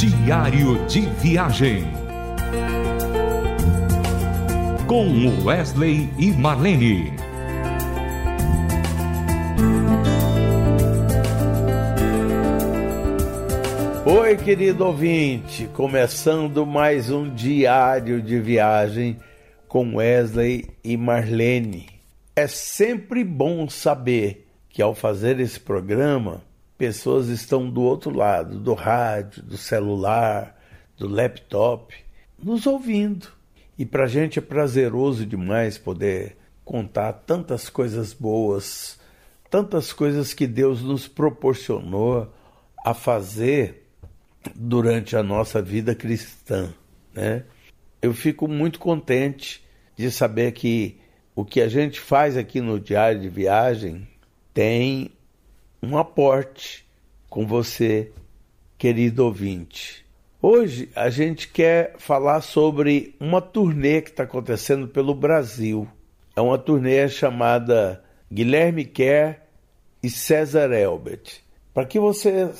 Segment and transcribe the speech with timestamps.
[0.00, 1.84] Diário de Viagem.
[4.86, 7.12] Com Wesley e Marlene.
[14.06, 19.18] Oi, querido ouvinte, começando mais um diário de viagem
[19.68, 21.90] com Wesley e Marlene.
[22.34, 26.40] É sempre bom saber que ao fazer esse programa,
[26.80, 30.58] pessoas estão do outro lado do rádio, do celular,
[30.96, 31.94] do laptop,
[32.42, 33.28] nos ouvindo.
[33.78, 38.98] E para a gente é prazeroso demais poder contar tantas coisas boas,
[39.50, 42.32] tantas coisas que Deus nos proporcionou
[42.82, 43.86] a fazer
[44.54, 46.72] durante a nossa vida cristã,
[47.12, 47.44] né?
[48.00, 49.62] Eu fico muito contente
[49.98, 50.98] de saber que
[51.34, 54.08] o que a gente faz aqui no Diário de Viagem
[54.54, 55.12] tem
[55.82, 56.86] um aporte
[57.28, 58.12] com você,
[58.76, 60.04] querido ouvinte.
[60.42, 65.88] Hoje a gente quer falar sobre uma turnê que está acontecendo pelo Brasil.
[66.36, 69.40] É uma turnê chamada Guilherme Kerr
[70.02, 71.40] e César Elbert.
[71.72, 72.50] Para que você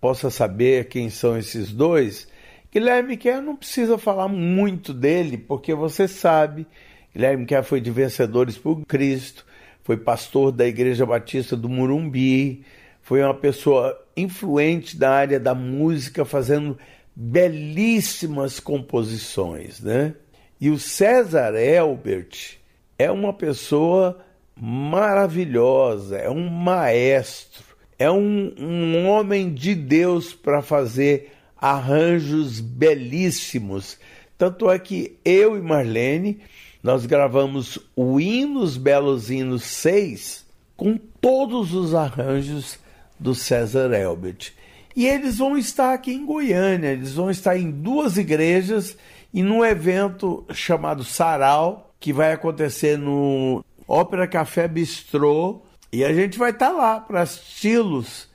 [0.00, 2.28] possa saber quem são esses dois,
[2.72, 6.66] Guilherme Kerr não precisa falar muito dele, porque você sabe,
[7.14, 9.44] Guilherme Kerr foi de Vencedores por Cristo,
[9.82, 12.64] foi pastor da Igreja Batista do Murumbi,
[13.02, 16.78] foi uma pessoa influente da área da música, fazendo
[17.14, 20.14] belíssimas composições, né?
[20.60, 22.58] E o César Elbert
[22.98, 24.20] é uma pessoa
[24.54, 27.70] maravilhosa, é um maestro
[28.00, 33.98] é um, um homem de Deus para fazer arranjos belíssimos.
[34.38, 36.40] Tanto é que eu e Marlene,
[36.82, 42.78] nós gravamos o Hinos Belos Hinos 6 com todos os arranjos
[43.18, 44.52] do César Elbert.
[44.96, 48.96] E eles vão estar aqui em Goiânia, eles vão estar em duas igrejas
[49.32, 55.60] e num evento chamado Sarau, que vai acontecer no Ópera Café Bistrô,
[55.92, 58.29] e a gente vai estar lá para assisti-los.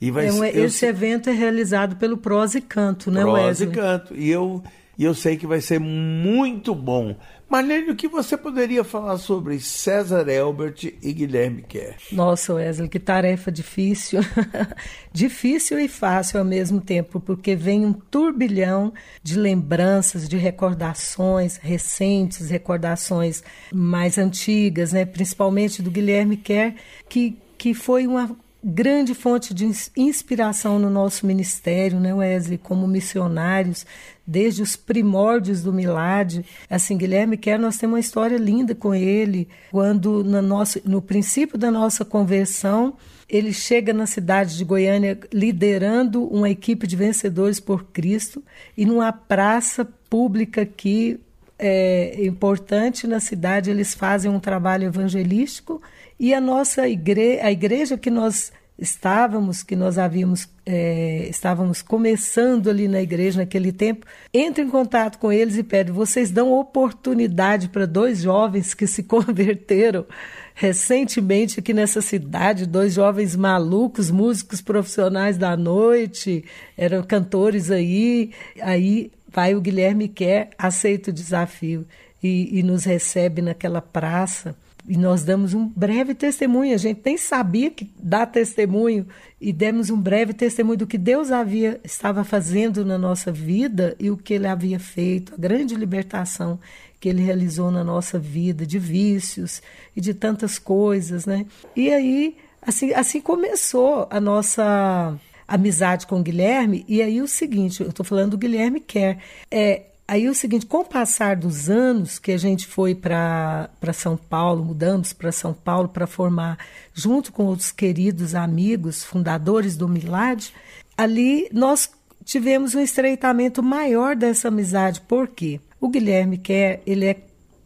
[0.00, 3.42] E vai, é um, eu, esse evento é realizado pelo Prosa e Canto, né, Prosa
[3.42, 3.68] Wesley?
[3.68, 4.14] e Canto.
[4.14, 4.62] E eu,
[4.96, 7.16] e eu sei que vai ser muito bom.
[7.48, 11.96] Marlene, o que você poderia falar sobre César Elbert e Guilherme Kerr?
[12.12, 14.20] Nossa, Wesley, que tarefa difícil.
[15.10, 18.92] difícil e fácil ao mesmo tempo, porque vem um turbilhão
[19.22, 23.42] de lembranças, de recordações recentes, recordações
[23.72, 25.06] mais antigas, né?
[25.06, 26.74] principalmente do Guilherme Kerr,
[27.08, 33.86] que, que foi uma grande fonte de inspiração no nosso ministério, né, Wesley, como missionários,
[34.26, 36.44] desde os primórdios do Milad.
[36.68, 41.56] Assim, Guilherme Quer, nós temos uma história linda com ele, quando no, nosso, no princípio
[41.56, 42.96] da nossa conversão,
[43.28, 48.42] ele chega na cidade de Goiânia liderando uma equipe de vencedores por Cristo
[48.76, 51.20] e numa praça pública aqui
[51.58, 55.82] é, importante na cidade, eles fazem um trabalho evangelístico
[56.18, 62.70] e a nossa igreja, a igreja que nós estávamos, que nós havíamos, é, estávamos começando
[62.70, 67.68] ali na igreja naquele tempo, entra em contato com eles e pede: vocês dão oportunidade
[67.68, 70.06] para dois jovens que se converteram
[70.54, 76.44] recentemente aqui nessa cidade, dois jovens malucos, músicos profissionais da noite,
[76.76, 78.32] eram cantores aí.
[78.60, 81.86] Aí vai o Guilherme Quer, aceita o desafio
[82.22, 84.56] e, e nos recebe naquela praça
[84.88, 86.74] e nós damos um breve testemunho.
[86.74, 89.06] A gente nem sabia que dar testemunho
[89.38, 94.10] e demos um breve testemunho do que Deus havia estava fazendo na nossa vida e
[94.10, 96.58] o que Ele havia feito, a grande libertação
[96.98, 99.62] que Ele realizou na nossa vida de vícios
[99.94, 101.44] e de tantas coisas, né?
[101.76, 105.14] E aí assim assim começou a nossa
[105.48, 106.84] amizade com o Guilherme.
[106.86, 109.18] E aí o seguinte, eu estou falando do Guilherme Quer,
[109.50, 114.16] é Aí o seguinte, com o passar dos anos que a gente foi para São
[114.16, 116.56] Paulo, mudamos para São Paulo para formar,
[116.94, 120.48] junto com outros queridos amigos, fundadores do Milad,
[120.96, 121.90] ali nós
[122.24, 125.02] tivemos um estreitamento maior dessa amizade.
[125.02, 125.60] Por quê?
[125.78, 127.16] O Guilherme quer, ele é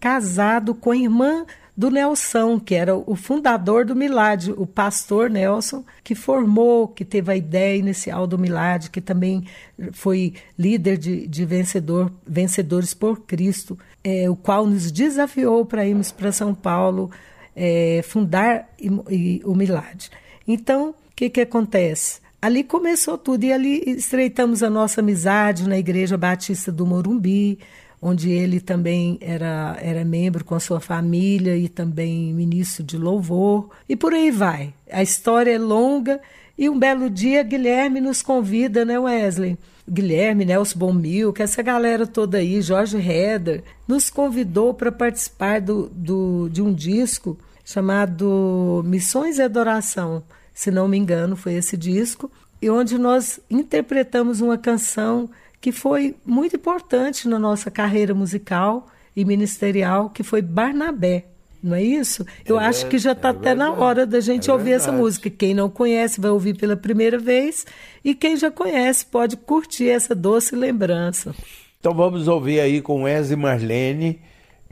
[0.00, 1.46] casado com a irmã
[1.76, 7.32] do Nelson, que era o fundador do Milad, o pastor Nelson, que formou, que teve
[7.32, 9.44] a ideia inicial do Milad, que também
[9.92, 16.12] foi líder de, de vencedor, vencedores por Cristo, é, o qual nos desafiou para irmos
[16.12, 17.10] para São Paulo
[17.56, 20.10] é, fundar e, e, o Milad.
[20.46, 22.20] Então, o que, que acontece?
[22.40, 27.58] Ali começou tudo e ali estreitamos a nossa amizade na Igreja Batista do Morumbi,
[28.04, 33.70] onde ele também era, era membro com a sua família e também ministro de louvor,
[33.88, 34.74] e por aí vai.
[34.90, 36.20] A história é longa
[36.58, 39.56] e um belo dia Guilherme nos convida, né, Wesley,
[39.88, 45.88] Guilherme, Nelson Bomil, que essa galera toda aí, Jorge Heder, nos convidou para participar do,
[45.88, 52.28] do, de um disco chamado Missões e Adoração, se não me engano, foi esse disco,
[52.60, 55.30] e onde nós interpretamos uma canção
[55.62, 61.26] que foi muito importante na nossa carreira musical e ministerial, que foi Barnabé.
[61.62, 62.26] Não é isso?
[62.44, 64.90] Eu é, acho que já está é até na hora da gente é ouvir verdade.
[64.90, 65.30] essa música.
[65.30, 67.64] Quem não conhece vai ouvir pela primeira vez
[68.04, 71.32] e quem já conhece pode curtir essa doce lembrança.
[71.78, 74.20] Então vamos ouvir aí com Eze Marlene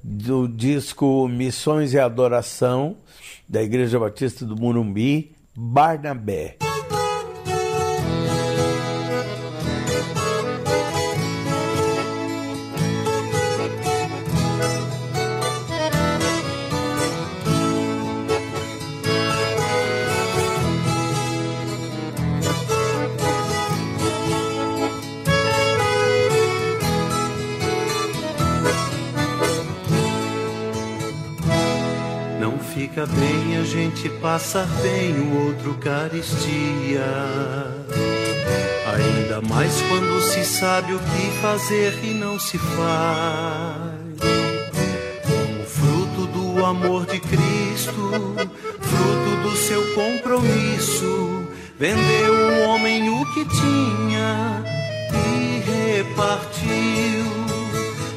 [0.03, 2.97] do disco Missões e Adoração
[3.49, 6.70] da Igreja Batista do Murumbi, Barnabé.
[33.01, 37.05] Fica bem a gente passar bem o outro caristia.
[38.95, 44.21] Ainda mais quando se sabe o que fazer e não se faz.
[45.23, 48.35] Como fruto do amor de Cristo,
[48.81, 51.47] fruto do seu compromisso,
[51.79, 54.63] vendeu um homem o que tinha
[55.15, 57.31] e repartiu.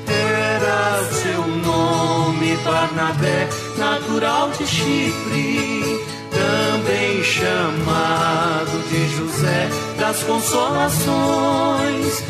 [0.08, 6.00] Era o seu nome, Barnabé natural de Chipre,
[6.32, 12.24] também chamado de José das Consolações,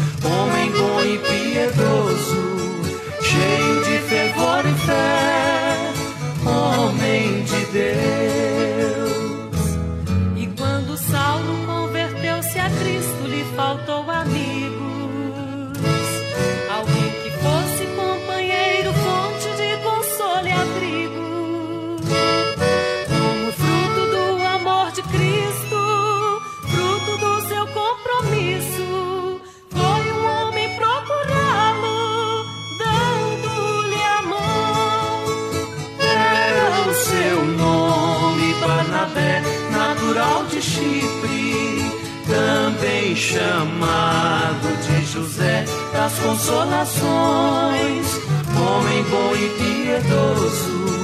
[45.24, 48.20] José das Consolações,
[48.58, 51.00] homem bom e piedoso,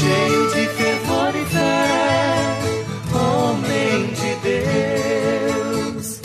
[0.00, 2.56] cheio de fervor e fé,
[3.14, 4.34] homem de
[5.96, 6.22] Deus.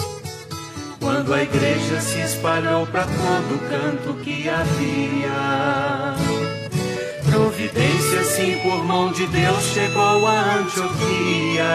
[1.02, 6.16] Quando a igreja se espalhou para todo canto que havia,
[7.30, 11.66] providência assim por mão de Deus chegou a Antioquia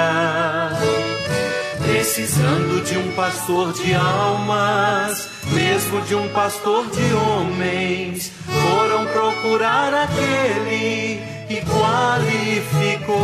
[1.90, 11.20] precisando de um pastor de almas, mesmo de um pastor de homens, foram procurar aquele
[11.48, 13.18] que qualificou.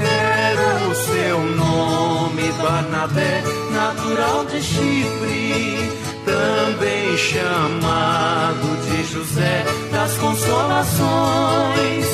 [0.00, 5.90] Era o seu nome, Barnabé, natural de Chipre,
[6.24, 12.06] também chamado de José das Consolações,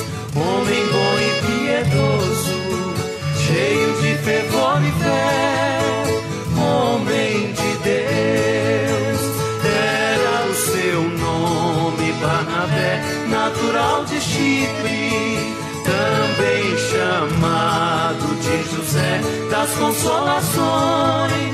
[19.59, 21.48] das Consolações,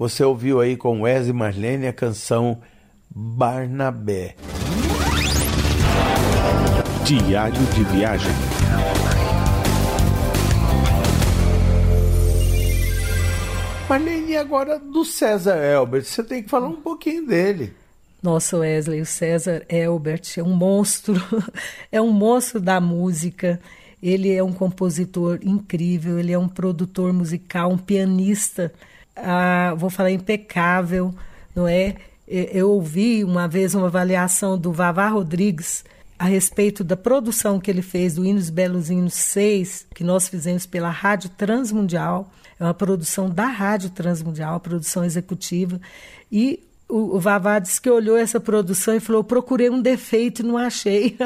[0.00, 2.62] Você ouviu aí com Wesley Marlene a canção
[3.10, 4.34] Barnabé.
[7.04, 8.32] Diário de viagem.
[13.86, 17.74] Marlene, agora do César Elbert, você tem que falar um pouquinho dele.
[18.22, 21.16] Nossa, Wesley, o César Elbert é um monstro,
[21.92, 23.60] é um monstro da música.
[24.02, 28.72] Ele é um compositor incrível, ele é um produtor musical, um pianista
[29.22, 31.14] ah, vou falar impecável,
[31.54, 31.96] não é?
[32.26, 35.84] Eu ouvi uma vez uma avaliação do Vavá Rodrigues
[36.16, 40.66] a respeito da produção que ele fez do Hinos Belos Hinos 6, que nós fizemos
[40.66, 42.30] pela Rádio Transmundial.
[42.58, 45.80] É uma produção da Rádio Transmundial, produção executiva.
[46.30, 50.44] E o, o Vavá disse que olhou essa produção e falou: procurei um defeito e
[50.44, 51.16] não achei.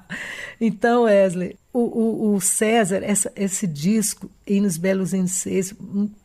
[0.60, 5.74] então, Wesley, o, o, o César, essa, esse disco, Hinos Belos Inseis,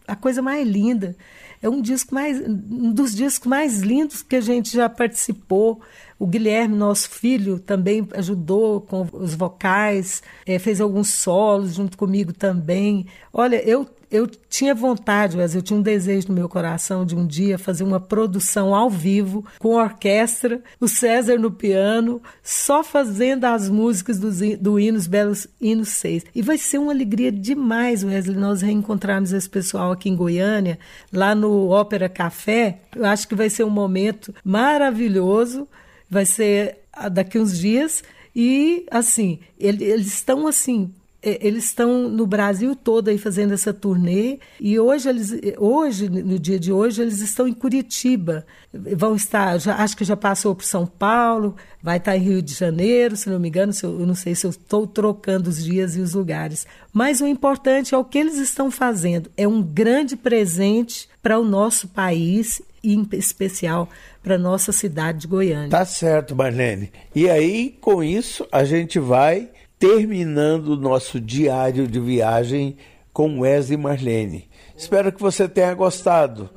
[0.08, 1.14] a coisa mais linda.
[1.62, 5.82] É um disco mais, um dos discos mais lindos que a gente já participou.
[6.18, 12.32] O Guilherme, nosso filho, também ajudou com os vocais, é, fez alguns solos junto comigo
[12.32, 13.06] também.
[13.34, 17.26] Olha, eu eu tinha vontade, mas eu tinha um desejo no meu coração de um
[17.26, 23.70] dia fazer uma produção ao vivo com orquestra, o César no piano, só fazendo as
[23.70, 26.26] músicas do, do Hinos Belos Hinos 6.
[26.36, 30.78] E vai ser uma alegria demais, Wesley, nós reencontrarmos esse pessoal aqui em Goiânia,
[31.12, 32.80] lá no Ópera Café.
[32.94, 35.68] Eu acho que vai ser um momento maravilhoso.
[36.10, 38.04] Vai ser ah, daqui uns dias
[38.36, 44.80] e assim, eles estão assim eles estão no Brasil todo aí fazendo essa turnê e
[44.80, 48.46] hoje eles hoje no dia de hoje eles estão em Curitiba.
[48.74, 52.54] Vão estar já, acho que já passou por São Paulo vai estar em Rio de
[52.54, 55.96] Janeiro se não me engano eu, eu não sei se eu estou trocando os dias
[55.96, 56.66] e os lugares.
[56.92, 59.32] Mas o importante é o que eles estão fazendo.
[59.38, 63.88] É um grande presente para o nosso país e em especial
[64.24, 65.70] para nossa cidade de Goiânia.
[65.70, 66.92] Tá certo Marlene.
[67.14, 69.50] E aí com isso a gente vai
[69.82, 72.78] terminando o nosso diário de viagem
[73.12, 74.48] com Wesley Marlene.
[74.78, 76.52] Espero que você tenha gostado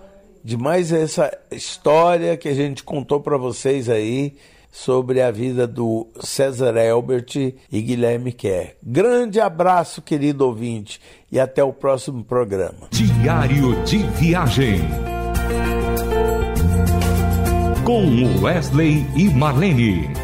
[0.44, 4.34] de mais essa história que a gente contou para vocês aí
[4.70, 8.74] sobre a vida do César Elbert e Guilherme Kerr.
[8.82, 11.00] Grande abraço, querido ouvinte,
[11.32, 12.88] e até o próximo programa.
[12.90, 14.82] Diário de Viagem.
[17.86, 20.23] Com Wesley e Marlene